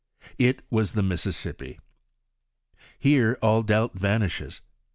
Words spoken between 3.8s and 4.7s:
vanishes.